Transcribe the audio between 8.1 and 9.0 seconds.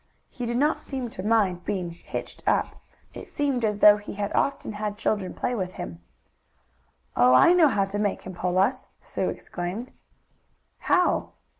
him pull us!"